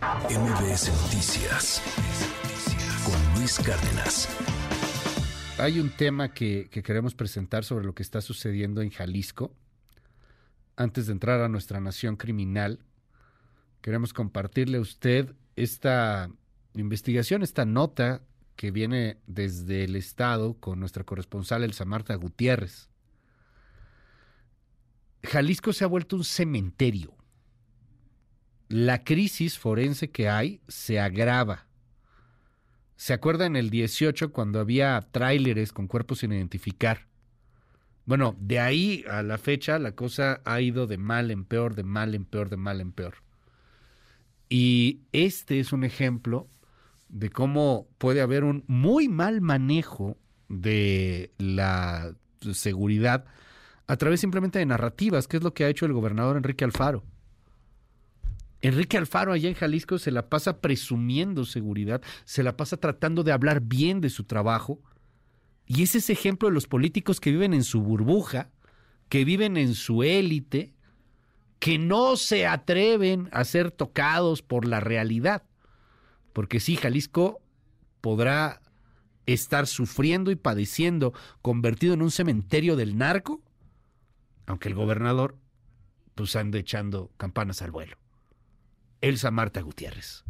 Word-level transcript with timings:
MBS 0.00 0.88
Noticias 1.02 1.82
con 3.04 3.38
Luis 3.38 3.58
Cárdenas. 3.58 4.28
Hay 5.58 5.78
un 5.78 5.90
tema 5.90 6.32
que, 6.32 6.68
que, 6.70 6.82
queremos 6.82 7.14
presentar 7.14 7.64
sobre 7.64 7.84
lo 7.84 7.94
que 7.94 8.02
está 8.02 8.22
sucediendo 8.22 8.80
en 8.80 8.88
Jalisco. 8.88 9.54
Antes 10.74 11.06
de 11.06 11.12
entrar 11.12 11.42
a 11.42 11.50
nuestra 11.50 11.80
nación 11.80 12.16
criminal, 12.16 12.78
queremos 13.82 14.14
compartirle 14.14 14.78
a 14.78 14.80
usted 14.80 15.34
esta 15.56 16.30
investigación, 16.74 17.42
esta 17.42 17.66
nota 17.66 18.22
que 18.56 18.70
viene 18.70 19.18
desde 19.26 19.84
el 19.84 19.96
Estado 19.96 20.54
con 20.54 20.80
nuestra 20.80 21.04
corresponsal 21.04 21.62
Elsa 21.62 21.84
Marta 21.84 22.14
Gutiérrez. 22.14 22.88
Jalisco 25.24 25.74
se 25.74 25.84
ha 25.84 25.88
vuelto 25.88 26.16
un 26.16 26.24
cementerio. 26.24 27.19
La 28.70 29.02
crisis 29.02 29.58
forense 29.58 30.12
que 30.12 30.28
hay 30.28 30.60
se 30.68 31.00
agrava. 31.00 31.66
¿Se 32.94 33.12
acuerda 33.12 33.46
en 33.46 33.56
el 33.56 33.68
18 33.68 34.30
cuando 34.30 34.60
había 34.60 35.08
tráileres 35.10 35.72
con 35.72 35.88
cuerpos 35.88 36.20
sin 36.20 36.32
identificar? 36.32 37.08
Bueno, 38.04 38.36
de 38.38 38.60
ahí 38.60 39.04
a 39.10 39.24
la 39.24 39.38
fecha 39.38 39.80
la 39.80 39.96
cosa 39.96 40.40
ha 40.44 40.60
ido 40.60 40.86
de 40.86 40.98
mal 40.98 41.32
en 41.32 41.44
peor, 41.46 41.74
de 41.74 41.82
mal 41.82 42.14
en 42.14 42.24
peor, 42.24 42.48
de 42.48 42.58
mal 42.58 42.80
en 42.80 42.92
peor. 42.92 43.14
Y 44.48 45.00
este 45.10 45.58
es 45.58 45.72
un 45.72 45.82
ejemplo 45.82 46.46
de 47.08 47.28
cómo 47.28 47.88
puede 47.98 48.20
haber 48.20 48.44
un 48.44 48.62
muy 48.68 49.08
mal 49.08 49.40
manejo 49.40 50.16
de 50.48 51.32
la 51.38 52.14
seguridad 52.52 53.24
a 53.88 53.96
través 53.96 54.20
simplemente 54.20 54.60
de 54.60 54.66
narrativas, 54.66 55.26
que 55.26 55.38
es 55.38 55.42
lo 55.42 55.54
que 55.54 55.64
ha 55.64 55.68
hecho 55.68 55.86
el 55.86 55.92
gobernador 55.92 56.36
Enrique 56.36 56.64
Alfaro. 56.64 57.02
Enrique 58.62 58.98
Alfaro 58.98 59.32
allá 59.32 59.48
en 59.48 59.54
Jalisco 59.54 59.98
se 59.98 60.10
la 60.10 60.28
pasa 60.28 60.60
presumiendo 60.60 61.44
seguridad, 61.44 62.02
se 62.24 62.42
la 62.42 62.56
pasa 62.56 62.76
tratando 62.76 63.22
de 63.22 63.32
hablar 63.32 63.62
bien 63.62 64.00
de 64.00 64.10
su 64.10 64.24
trabajo. 64.24 64.80
Y 65.66 65.82
es 65.82 65.94
ese 65.94 66.12
ejemplo 66.12 66.48
de 66.48 66.54
los 66.54 66.66
políticos 66.66 67.20
que 67.20 67.30
viven 67.30 67.54
en 67.54 67.64
su 67.64 67.80
burbuja, 67.80 68.50
que 69.08 69.24
viven 69.24 69.56
en 69.56 69.74
su 69.74 70.02
élite, 70.02 70.74
que 71.58 71.78
no 71.78 72.16
se 72.16 72.46
atreven 72.46 73.28
a 73.32 73.44
ser 73.44 73.70
tocados 73.70 74.42
por 74.42 74.66
la 74.66 74.80
realidad. 74.80 75.42
Porque 76.32 76.60
sí, 76.60 76.76
Jalisco 76.76 77.40
podrá 78.00 78.60
estar 79.26 79.66
sufriendo 79.66 80.30
y 80.30 80.36
padeciendo, 80.36 81.12
convertido 81.42 81.94
en 81.94 82.02
un 82.02 82.10
cementerio 82.10 82.76
del 82.76 82.98
narco, 82.98 83.42
aunque 84.46 84.68
el 84.68 84.74
gobernador 84.74 85.36
pues 86.14 86.34
ande 86.36 86.58
echando 86.58 87.10
campanas 87.16 87.62
al 87.62 87.70
vuelo. 87.70 87.96
Elsa 89.00 89.30
Marta 89.30 89.60
Gutiérrez. 89.62 90.24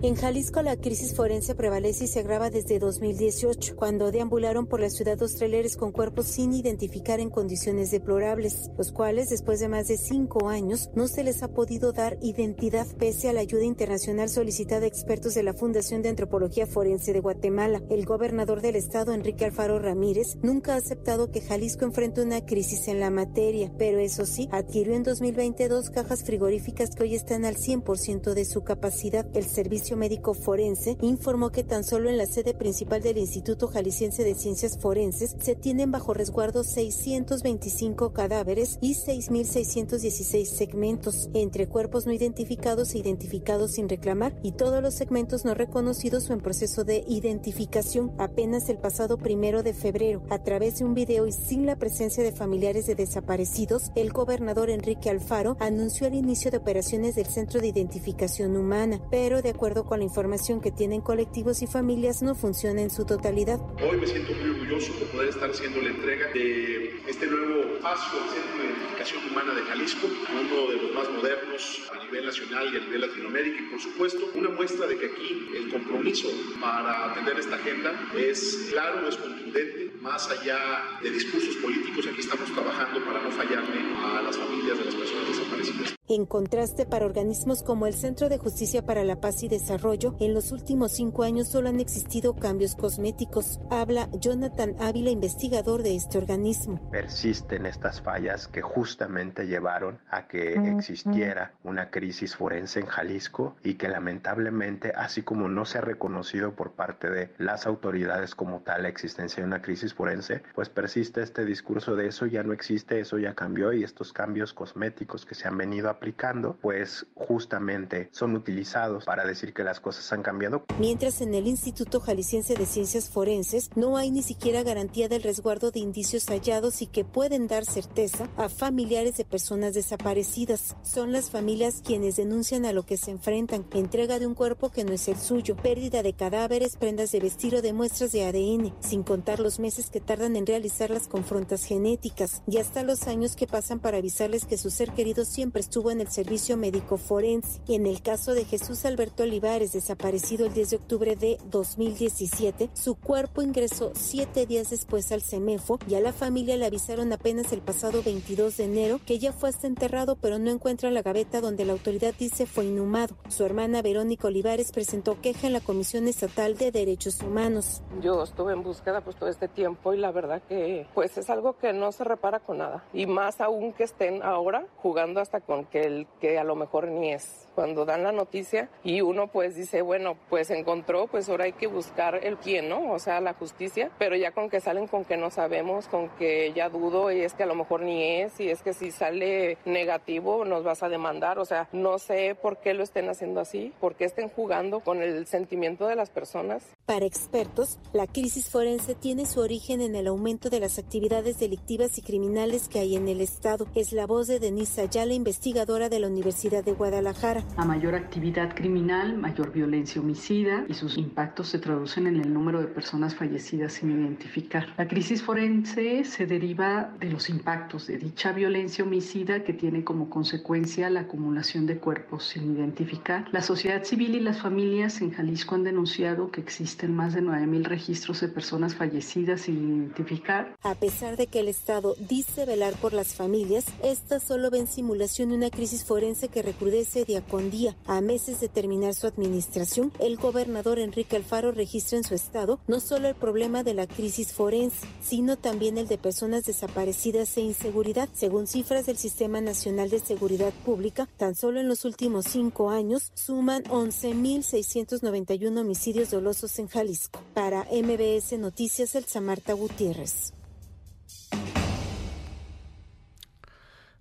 En 0.00 0.14
Jalisco 0.14 0.62
la 0.62 0.76
crisis 0.76 1.12
forense 1.12 1.56
prevalece 1.56 2.04
y 2.04 2.06
se 2.06 2.20
agrava 2.20 2.50
desde 2.50 2.78
2018, 2.78 3.74
cuando 3.74 4.12
deambularon 4.12 4.68
por 4.68 4.78
la 4.78 4.90
ciudad 4.90 5.18
dos 5.18 5.34
traileres 5.34 5.76
con 5.76 5.90
cuerpos 5.90 6.26
sin 6.26 6.52
identificar 6.52 7.18
en 7.18 7.30
condiciones 7.30 7.90
deplorables, 7.90 8.70
los 8.78 8.92
cuales 8.92 9.28
después 9.28 9.58
de 9.58 9.66
más 9.66 9.88
de 9.88 9.96
cinco 9.96 10.50
años 10.50 10.88
no 10.94 11.08
se 11.08 11.24
les 11.24 11.42
ha 11.42 11.48
podido 11.48 11.90
dar 11.90 12.16
identidad 12.22 12.86
pese 12.96 13.28
a 13.28 13.32
la 13.32 13.40
ayuda 13.40 13.64
internacional 13.64 14.28
solicitada 14.28 14.84
a 14.84 14.86
expertos 14.86 15.34
de 15.34 15.42
la 15.42 15.52
Fundación 15.52 16.00
de 16.00 16.10
Antropología 16.10 16.68
Forense 16.68 17.12
de 17.12 17.18
Guatemala. 17.18 17.82
El 17.90 18.04
gobernador 18.04 18.60
del 18.60 18.76
estado, 18.76 19.12
Enrique 19.12 19.46
Alfaro 19.46 19.80
Ramírez, 19.80 20.36
nunca 20.42 20.74
ha 20.74 20.76
aceptado 20.76 21.32
que 21.32 21.40
Jalisco 21.40 21.84
enfrente 21.84 22.22
una 22.22 22.46
crisis 22.46 22.86
en 22.86 23.00
la 23.00 23.10
materia, 23.10 23.72
pero 23.76 23.98
eso 23.98 24.26
sí, 24.26 24.48
adquirió 24.52 24.94
en 24.94 25.02
2020 25.02 25.66
dos 25.66 25.90
cajas 25.90 26.22
frigoríficas 26.22 26.90
que 26.90 27.02
hoy 27.02 27.16
están 27.16 27.44
al 27.44 27.56
100% 27.56 28.34
de 28.34 28.44
su 28.44 28.62
capacidad. 28.62 29.26
El 29.34 29.46
servicio 29.46 29.87
Médico 29.96 30.34
Forense 30.34 30.96
informó 31.02 31.50
que 31.50 31.64
tan 31.64 31.84
solo 31.84 32.08
en 32.08 32.18
la 32.18 32.26
sede 32.26 32.54
principal 32.54 33.02
del 33.02 33.18
Instituto 33.18 33.68
Jalisciense 33.68 34.24
de 34.24 34.34
Ciencias 34.34 34.78
Forenses 34.78 35.36
se 35.40 35.54
tienen 35.54 35.90
bajo 35.90 36.14
resguardo 36.14 36.64
625 36.64 38.12
cadáveres 38.12 38.78
y 38.80 38.94
6.616 38.94 40.44
segmentos, 40.44 41.30
entre 41.34 41.66
cuerpos 41.66 42.06
no 42.06 42.12
identificados 42.12 42.94
e 42.94 42.98
identificados 42.98 43.72
sin 43.72 43.88
reclamar 43.88 44.38
y 44.42 44.52
todos 44.52 44.82
los 44.82 44.94
segmentos 44.94 45.44
no 45.44 45.54
reconocidos 45.54 46.28
o 46.30 46.32
en 46.32 46.40
proceso 46.40 46.84
de 46.84 47.04
identificación. 47.06 48.12
Apenas 48.18 48.68
el 48.68 48.78
pasado 48.78 49.18
primero 49.18 49.62
de 49.62 49.74
febrero, 49.74 50.22
a 50.30 50.42
través 50.42 50.78
de 50.78 50.84
un 50.84 50.94
video 50.94 51.26
y 51.26 51.32
sin 51.32 51.66
la 51.66 51.76
presencia 51.76 52.22
de 52.22 52.32
familiares 52.32 52.86
de 52.86 52.94
desaparecidos, 52.94 53.90
el 53.94 54.12
gobernador 54.12 54.70
Enrique 54.70 55.10
Alfaro 55.10 55.56
anunció 55.60 56.06
el 56.06 56.14
inicio 56.14 56.50
de 56.50 56.58
operaciones 56.58 57.14
del 57.14 57.26
Centro 57.26 57.60
de 57.60 57.68
Identificación 57.68 58.56
Humana, 58.56 59.00
pero 59.10 59.42
de 59.42 59.50
acuerdo 59.50 59.77
con 59.84 59.98
la 59.98 60.04
información 60.04 60.60
que 60.60 60.70
tienen 60.70 61.00
colectivos 61.00 61.62
y 61.62 61.66
familias, 61.66 62.22
no 62.22 62.34
funciona 62.34 62.82
en 62.82 62.90
su 62.90 63.04
totalidad. 63.04 63.60
Hoy 63.82 63.96
me 63.96 64.06
siento 64.06 64.32
muy 64.34 64.50
orgulloso 64.50 64.92
de 64.98 65.06
poder 65.06 65.28
estar 65.28 65.50
haciendo 65.50 65.80
la 65.82 65.90
entrega 65.90 66.26
de 66.32 67.00
este 67.06 67.26
nuevo 67.26 67.78
paso 67.80 68.16
al 68.22 68.28
Centro 68.30 68.58
de 68.58 68.68
Identificación 68.68 69.30
Humana 69.30 69.54
de 69.54 69.62
Jalisco, 69.62 70.06
uno 70.06 70.70
de 70.70 70.76
los 70.82 70.94
más 70.94 71.10
modernos 71.10 71.90
a 71.92 72.04
nivel 72.04 72.26
nacional 72.26 72.72
y 72.72 72.76
a 72.76 72.80
nivel 72.80 73.00
Latinoamérica 73.00 73.62
y 73.62 73.70
por 73.70 73.80
supuesto 73.80 74.30
una 74.34 74.50
muestra 74.50 74.86
de 74.86 74.98
que 74.98 75.06
aquí 75.06 75.48
el 75.56 75.70
compromiso 75.70 76.28
para 76.60 77.12
atender 77.12 77.38
esta 77.38 77.56
agenda 77.56 77.92
es 78.16 78.68
claro, 78.70 79.08
es 79.08 79.16
contundente, 79.16 79.90
más 80.08 80.30
allá 80.30 80.58
de 81.02 81.10
discursos 81.10 81.56
políticos, 81.56 82.06
aquí 82.10 82.20
estamos 82.20 82.50
trabajando 82.52 83.04
para 83.04 83.22
no 83.22 83.30
fallarle 83.30 83.94
a 83.94 84.22
las 84.22 84.36
familias 84.36 84.78
de 84.78 84.84
las 84.86 84.94
personas 84.94 85.28
desaparecidas. 85.28 85.98
En 86.10 86.24
contraste, 86.24 86.86
para 86.86 87.04
organismos 87.04 87.62
como 87.62 87.86
el 87.86 87.92
Centro 87.92 88.30
de 88.30 88.38
Justicia 88.38 88.86
para 88.86 89.04
la 89.04 89.20
Paz 89.20 89.42
y 89.42 89.48
Desarrollo, 89.48 90.16
en 90.20 90.32
los 90.32 90.52
últimos 90.52 90.92
cinco 90.92 91.22
años 91.22 91.48
solo 91.48 91.68
han 91.68 91.80
existido 91.80 92.34
cambios 92.34 92.76
cosméticos. 92.76 93.60
Habla 93.68 94.08
Jonathan 94.18 94.74
Ávila, 94.80 95.10
investigador 95.10 95.82
de 95.82 95.96
este 95.96 96.16
organismo. 96.16 96.80
Persisten 96.90 97.66
estas 97.66 98.00
fallas 98.00 98.48
que 98.48 98.62
justamente 98.62 99.46
llevaron 99.46 99.98
a 100.08 100.28
que 100.28 100.54
existiera 100.54 101.52
una 101.62 101.90
crisis 101.90 102.34
forense 102.34 102.80
en 102.80 102.86
Jalisco 102.86 103.56
y 103.62 103.74
que 103.74 103.88
lamentablemente, 103.88 104.92
así 104.96 105.20
como 105.20 105.46
no 105.48 105.66
se 105.66 105.76
ha 105.76 105.82
reconocido 105.82 106.54
por 106.54 106.72
parte 106.72 107.10
de 107.10 107.34
las 107.36 107.66
autoridades 107.66 108.34
como 108.34 108.60
tal 108.60 108.84
la 108.84 108.88
existencia 108.88 109.42
de 109.42 109.46
una 109.46 109.60
crisis 109.60 109.92
forense, 109.98 110.42
pues 110.54 110.68
persiste 110.68 111.22
este 111.22 111.44
discurso 111.44 111.96
de 111.96 112.06
eso 112.06 112.24
ya 112.26 112.44
no 112.44 112.52
existe, 112.52 113.00
eso 113.00 113.18
ya 113.18 113.34
cambió 113.34 113.72
y 113.72 113.82
estos 113.82 114.12
cambios 114.12 114.54
cosméticos 114.54 115.26
que 115.26 115.34
se 115.34 115.48
han 115.48 115.58
venido 115.58 115.90
aplicando, 115.90 116.56
pues 116.62 117.04
justamente 117.16 118.08
son 118.12 118.36
utilizados 118.36 119.04
para 119.04 119.26
decir 119.26 119.52
que 119.52 119.64
las 119.64 119.80
cosas 119.80 120.12
han 120.12 120.22
cambiado. 120.22 120.64
Mientras 120.78 121.20
en 121.20 121.34
el 121.34 121.48
Instituto 121.48 121.98
Jalisciense 121.98 122.54
de 122.54 122.64
Ciencias 122.64 123.10
Forenses 123.10 123.70
no 123.74 123.96
hay 123.96 124.12
ni 124.12 124.22
siquiera 124.22 124.62
garantía 124.62 125.08
del 125.08 125.24
resguardo 125.24 125.72
de 125.72 125.80
indicios 125.80 126.26
hallados 126.26 126.80
y 126.80 126.86
que 126.86 127.04
pueden 127.04 127.48
dar 127.48 127.64
certeza 127.64 128.28
a 128.36 128.48
familiares 128.48 129.16
de 129.16 129.24
personas 129.24 129.74
desaparecidas. 129.74 130.76
Son 130.82 131.10
las 131.10 131.30
familias 131.30 131.82
quienes 131.84 132.14
denuncian 132.14 132.66
a 132.66 132.72
lo 132.72 132.84
que 132.84 132.98
se 132.98 133.10
enfrentan, 133.10 133.66
entrega 133.72 134.20
de 134.20 134.28
un 134.28 134.34
cuerpo 134.34 134.70
que 134.70 134.84
no 134.84 134.92
es 134.92 135.08
el 135.08 135.16
suyo, 135.16 135.56
pérdida 135.56 136.04
de 136.04 136.12
cadáveres, 136.12 136.76
prendas 136.76 137.10
de 137.10 137.18
vestir 137.18 137.56
o 137.56 137.62
de 137.62 137.72
muestras 137.72 138.12
de 138.12 138.24
ADN, 138.24 138.72
sin 138.78 139.02
contar 139.02 139.40
los 139.40 139.58
meses 139.58 139.87
que 139.90 140.00
tardan 140.00 140.36
en 140.36 140.46
realizar 140.46 140.90
las 140.90 141.08
confrontas 141.08 141.64
genéticas 141.64 142.42
y 142.46 142.58
hasta 142.58 142.82
los 142.82 143.06
años 143.06 143.36
que 143.36 143.46
pasan 143.46 143.78
para 143.78 143.98
avisarles 143.98 144.44
que 144.44 144.58
su 144.58 144.70
ser 144.70 144.92
querido 144.92 145.24
siempre 145.24 145.60
estuvo 145.60 145.90
en 145.90 146.00
el 146.00 146.08
servicio 146.08 146.56
médico 146.56 146.96
forense. 146.96 147.60
En 147.68 147.86
el 147.86 148.02
caso 148.02 148.34
de 148.34 148.44
Jesús 148.44 148.84
Alberto 148.84 149.22
Olivares, 149.22 149.72
desaparecido 149.72 150.46
el 150.46 150.54
10 150.54 150.70
de 150.70 150.76
octubre 150.76 151.16
de 151.16 151.38
2017, 151.50 152.70
su 152.74 152.94
cuerpo 152.96 153.42
ingresó 153.42 153.92
siete 153.94 154.46
días 154.46 154.70
después 154.70 155.12
al 155.12 155.22
CEMEFO 155.22 155.78
y 155.88 155.94
a 155.94 156.00
la 156.00 156.12
familia 156.12 156.56
le 156.56 156.66
avisaron 156.66 157.12
apenas 157.12 157.52
el 157.52 157.60
pasado 157.60 158.02
22 158.02 158.56
de 158.56 158.64
enero 158.64 159.00
que 159.06 159.18
ya 159.18 159.32
fue 159.32 159.48
hasta 159.48 159.66
enterrado, 159.66 160.16
pero 160.16 160.38
no 160.38 160.50
encuentra 160.50 160.90
la 160.90 161.02
gaveta 161.02 161.40
donde 161.40 161.64
la 161.64 161.72
autoridad 161.72 162.14
dice 162.18 162.46
fue 162.46 162.66
inhumado. 162.66 163.16
Su 163.28 163.44
hermana 163.44 163.82
Verónica 163.82 164.28
Olivares 164.28 164.72
presentó 164.72 165.20
queja 165.20 165.46
en 165.46 165.52
la 165.52 165.60
Comisión 165.60 166.08
Estatal 166.08 166.56
de 166.56 166.72
Derechos 166.72 167.20
Humanos. 167.22 167.82
Yo 168.02 168.22
estuve 168.22 168.52
en 168.52 168.62
búsqueda 168.62 169.00
pues 169.02 169.16
todo 169.16 169.28
este 169.28 169.48
tiempo 169.48 169.67
y 169.92 169.96
la 169.96 170.12
verdad 170.12 170.42
que 170.48 170.86
pues 170.94 171.16
es 171.18 171.30
algo 171.30 171.56
que 171.58 171.72
no 171.72 171.92
se 171.92 172.04
repara 172.04 172.40
con 172.40 172.58
nada. 172.58 172.84
Y 172.92 173.06
más 173.06 173.40
aún 173.40 173.72
que 173.72 173.84
estén 173.84 174.22
ahora 174.22 174.64
jugando 174.76 175.20
hasta 175.20 175.40
con 175.40 175.64
que 175.64 175.82
el 175.82 176.06
que 176.20 176.38
a 176.38 176.44
lo 176.44 176.54
mejor 176.54 176.88
ni 176.88 177.12
es 177.12 177.47
cuando 177.58 177.84
dan 177.84 178.04
la 178.04 178.12
noticia 178.12 178.68
y 178.84 179.00
uno 179.00 179.26
pues 179.26 179.56
dice, 179.56 179.82
bueno, 179.82 180.16
pues 180.30 180.48
encontró, 180.50 181.08
pues 181.08 181.28
ahora 181.28 181.46
hay 181.46 181.54
que 181.54 181.66
buscar 181.66 182.24
el 182.24 182.36
quién, 182.36 182.68
¿no? 182.68 182.92
O 182.92 183.00
sea, 183.00 183.20
la 183.20 183.34
justicia, 183.34 183.90
pero 183.98 184.14
ya 184.14 184.30
con 184.30 184.48
que 184.48 184.60
salen 184.60 184.86
con 184.86 185.04
que 185.04 185.16
no 185.16 185.32
sabemos, 185.32 185.88
con 185.88 186.08
que 186.10 186.52
ya 186.52 186.68
dudo 186.68 187.10
y 187.10 187.20
es 187.22 187.34
que 187.34 187.42
a 187.42 187.46
lo 187.46 187.56
mejor 187.56 187.82
ni 187.82 188.20
es 188.20 188.38
y 188.38 188.48
es 188.48 188.62
que 188.62 188.74
si 188.74 188.92
sale 188.92 189.58
negativo 189.64 190.44
nos 190.44 190.62
vas 190.62 190.84
a 190.84 190.88
demandar, 190.88 191.40
o 191.40 191.44
sea, 191.44 191.68
no 191.72 191.98
sé 191.98 192.36
por 192.40 192.58
qué 192.58 192.74
lo 192.74 192.84
estén 192.84 193.08
haciendo 193.08 193.40
así, 193.40 193.72
por 193.80 193.96
qué 193.96 194.04
estén 194.04 194.28
jugando 194.28 194.78
con 194.78 195.02
el 195.02 195.26
sentimiento 195.26 195.88
de 195.88 195.96
las 195.96 196.10
personas. 196.10 196.62
Para 196.86 197.06
expertos, 197.06 197.80
la 197.92 198.06
crisis 198.06 198.50
forense 198.50 198.94
tiene 198.94 199.26
su 199.26 199.40
origen 199.40 199.80
en 199.80 199.96
el 199.96 200.06
aumento 200.06 200.48
de 200.48 200.60
las 200.60 200.78
actividades 200.78 201.40
delictivas 201.40 201.98
y 201.98 202.02
criminales 202.02 202.68
que 202.68 202.78
hay 202.78 202.94
en 202.94 203.08
el 203.08 203.20
Estado. 203.20 203.66
Es 203.74 203.92
la 203.92 204.06
voz 204.06 204.28
de 204.28 204.38
Denise 204.38 204.82
Ayala, 204.82 205.12
investigadora 205.12 205.88
de 205.88 205.98
la 205.98 206.06
Universidad 206.06 206.62
de 206.62 206.70
Guadalajara. 206.70 207.42
A 207.56 207.64
mayor 207.64 207.94
actividad 207.94 208.54
criminal, 208.54 209.16
mayor 209.16 209.52
violencia 209.52 210.00
homicida 210.00 210.64
y 210.68 210.74
sus 210.74 210.96
impactos 210.96 211.48
se 211.48 211.58
traducen 211.58 212.06
en 212.06 212.20
el 212.20 212.32
número 212.32 212.60
de 212.60 212.68
personas 212.68 213.14
fallecidas 213.14 213.72
sin 213.72 213.90
identificar. 213.90 214.66
La 214.76 214.86
crisis 214.86 215.22
forense 215.22 216.04
se 216.04 216.26
deriva 216.26 216.92
de 217.00 217.10
los 217.10 217.28
impactos 217.28 217.86
de 217.86 217.98
dicha 217.98 218.32
violencia 218.32 218.84
homicida 218.84 219.42
que 219.42 219.52
tiene 219.52 219.84
como 219.84 220.08
consecuencia 220.08 220.90
la 220.90 221.00
acumulación 221.00 221.66
de 221.66 221.78
cuerpos 221.78 222.24
sin 222.24 222.54
identificar. 222.54 223.26
La 223.32 223.42
sociedad 223.42 223.84
civil 223.84 224.14
y 224.14 224.20
las 224.20 224.40
familias 224.40 225.00
en 225.00 225.10
Jalisco 225.10 225.54
han 225.54 225.64
denunciado 225.64 226.30
que 226.30 226.40
existen 226.40 226.94
más 226.94 227.14
de 227.14 227.22
9.000 227.22 227.64
registros 227.64 228.20
de 228.20 228.28
personas 228.28 228.74
fallecidas 228.74 229.42
sin 229.42 229.56
identificar. 229.56 230.56
A 230.62 230.74
pesar 230.74 231.16
de 231.16 231.26
que 231.26 231.40
el 231.40 231.48
Estado 231.48 231.94
dice 232.08 232.46
velar 232.46 232.74
por 232.74 232.92
las 232.92 233.14
familias, 233.14 233.66
estas 233.82 234.22
solo 234.22 234.50
ven 234.50 234.66
simulación 234.66 235.32
una 235.32 235.50
crisis 235.50 235.84
forense 235.84 236.28
que 236.28 236.42
recrudece 236.42 237.04
día 237.04 237.22
con 237.22 237.37
A 237.86 238.00
meses 238.00 238.40
de 238.40 238.48
terminar 238.48 238.94
su 238.94 239.06
administración, 239.06 239.92
el 240.00 240.16
gobernador 240.16 240.80
Enrique 240.80 241.14
Alfaro 241.14 241.52
registra 241.52 241.96
en 241.96 242.02
su 242.02 242.16
estado 242.16 242.58
no 242.66 242.80
solo 242.80 243.06
el 243.06 243.14
problema 243.14 243.62
de 243.62 243.74
la 243.74 243.86
crisis 243.86 244.32
forense, 244.32 244.88
sino 245.00 245.36
también 245.36 245.78
el 245.78 245.86
de 245.86 245.98
personas 245.98 246.44
desaparecidas 246.44 247.36
e 247.36 247.42
inseguridad. 247.42 248.08
Según 248.12 248.48
cifras 248.48 248.86
del 248.86 248.96
Sistema 248.96 249.40
Nacional 249.40 249.88
de 249.88 250.00
Seguridad 250.00 250.52
Pública, 250.64 251.08
tan 251.16 251.36
solo 251.36 251.60
en 251.60 251.68
los 251.68 251.84
últimos 251.84 252.24
cinco 252.24 252.70
años 252.70 253.12
suman 253.14 253.62
11.691 253.64 255.60
homicidios 255.60 256.10
dolosos 256.10 256.58
en 256.58 256.66
Jalisco. 256.66 257.20
Para 257.34 257.66
MBS 257.70 258.36
Noticias, 258.38 258.96
el 258.96 259.04
Marta 259.22 259.52
Gutiérrez. 259.52 260.32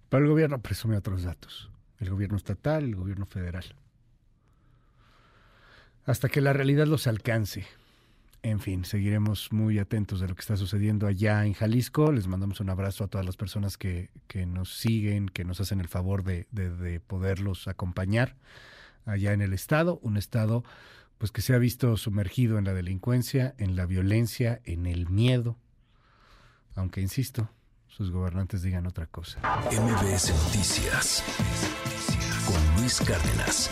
Pero 0.09 0.23
el 0.23 0.29
gobierno 0.29 0.59
presume 0.59 0.97
otros 0.97 1.23
datos. 1.23 1.69
El 1.99 2.09
gobierno 2.09 2.37
estatal, 2.37 2.83
el 2.83 2.95
gobierno 2.95 3.25
federal. 3.25 3.65
Hasta 6.05 6.29
que 6.29 6.41
la 6.41 6.53
realidad 6.53 6.87
los 6.87 7.07
alcance. 7.07 7.65
En 8.43 8.59
fin, 8.59 8.85
seguiremos 8.85 9.51
muy 9.51 9.79
atentos 9.79 10.21
de 10.21 10.27
lo 10.27 10.35
que 10.35 10.41
está 10.41 10.55
sucediendo 10.55 11.07
allá 11.07 11.45
en 11.45 11.53
Jalisco. 11.53 12.11
Les 12.11 12.27
mandamos 12.27 12.59
un 12.59 12.69
abrazo 12.69 13.03
a 13.03 13.07
todas 13.07 13.25
las 13.25 13.35
personas 13.35 13.77
que, 13.77 14.09
que 14.27 14.45
nos 14.45 14.77
siguen, 14.77 15.27
que 15.27 15.43
nos 15.43 15.59
hacen 15.59 15.81
el 15.81 15.87
favor 15.87 16.23
de, 16.23 16.47
de, 16.51 16.69
de, 16.69 16.99
poderlos 16.99 17.67
acompañar 17.67 18.35
allá 19.05 19.33
en 19.33 19.41
el 19.41 19.53
estado. 19.53 19.99
Un 20.01 20.17
estado 20.17 20.63
pues 21.17 21.31
que 21.31 21.41
se 21.41 21.55
ha 21.55 21.57
visto 21.57 21.97
sumergido 21.97 22.57
en 22.57 22.65
la 22.65 22.73
delincuencia, 22.73 23.55
en 23.57 23.75
la 23.75 23.85
violencia, 23.85 24.61
en 24.63 24.85
el 24.85 25.09
miedo. 25.09 25.57
Aunque, 26.75 27.01
insisto, 27.01 27.49
sus 27.97 28.11
gobernantes 28.11 28.61
digan 28.61 28.85
otra 28.85 29.07
cosa. 29.07 29.39
MBS 29.71 30.31
Noticias 30.45 31.23
con 32.45 32.79
Luis 32.79 33.01
Cárdenas. 33.01 33.71